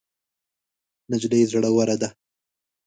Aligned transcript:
نجلۍ 1.11 1.41
زړوره 1.51 1.93
ده. 2.01 2.09